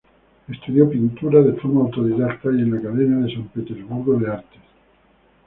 [0.49, 4.61] Estudió pintura de forma autodidacta y en la Academia de San Petersburgo de Artes.